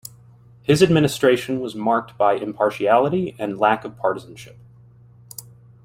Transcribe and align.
His 0.63 0.81
administration 0.81 1.59
was 1.59 1.75
marked 1.75 2.17
by 2.17 2.33
impartiality 2.33 3.35
and 3.37 3.59
lack 3.59 3.85
of 3.85 3.97
partisanship. 3.97 4.57